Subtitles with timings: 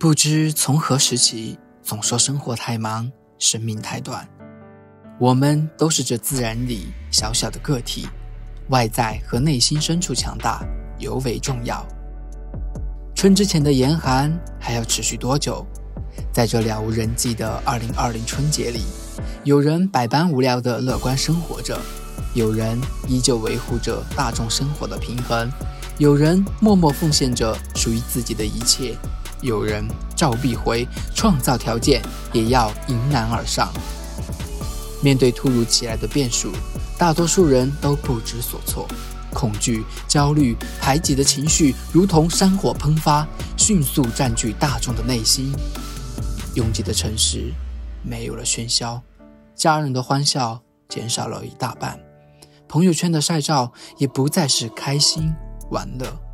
[0.00, 4.26] 不知从何时起，总说生活太忙，生命太短。
[5.18, 8.08] 我们都是这自然里小小的个体，
[8.70, 10.64] 外在和内心深处强大
[10.98, 11.86] 尤为重要。
[13.14, 15.66] 春之前的严寒还要持续多久？
[16.32, 18.80] 在这了无人迹的二零二零春节里，
[19.44, 21.78] 有人百般无聊的乐观生活着，
[22.32, 25.50] 有人依旧维护着大众生活的平衡，
[25.98, 28.96] 有人默默奉献着属于自己的一切，
[29.42, 33.72] 有人照必回，创造条件也要迎难而上。
[35.02, 36.52] 面对突如其来的变数，
[36.98, 38.86] 大多数人都不知所措。
[39.32, 45.54] 恐惧、焦虑、排挤的情绪如同山火喷发，迅速占据大众的内心。
[46.54, 47.52] 拥挤的城市
[48.02, 49.00] 没有了喧嚣，
[49.54, 51.98] 家人的欢笑减少了一大半，
[52.68, 55.32] 朋友圈的晒照也不再是开心
[55.70, 56.29] 玩乐。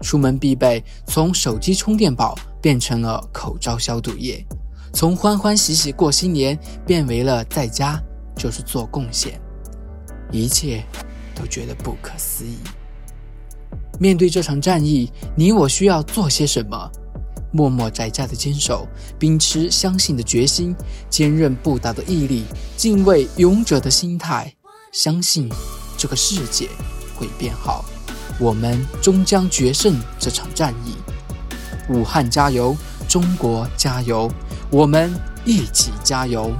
[0.00, 4.44] 出门必备，从手机充电宝变成了口罩消毒液；
[4.92, 8.00] 从欢欢喜喜过新年变为了在家
[8.36, 9.40] 就是做贡献。
[10.30, 10.84] 一切。
[11.32, 12.58] 都觉得不可思议。
[13.98, 16.90] 面对这场战役，你我需要做些什么？
[17.50, 18.86] 默默宅家的坚守，
[19.18, 20.76] 秉持相信的决心，
[21.08, 22.44] 坚韧不倒的毅力，
[22.76, 24.54] 敬畏勇者的心态，
[24.92, 25.48] 相信
[25.96, 26.68] 这个世界
[27.16, 27.86] 会变好。
[28.38, 30.94] 我们终将决胜这场战役。
[31.88, 32.76] 武汉加油，
[33.08, 34.30] 中国加油，
[34.70, 35.12] 我们
[35.44, 36.52] 一起加油！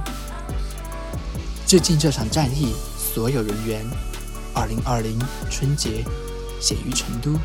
[1.65, 3.85] 致敬这场战役所有人员。
[4.53, 5.17] 二零二零
[5.49, 6.03] 春节，
[6.59, 7.39] 写于成都。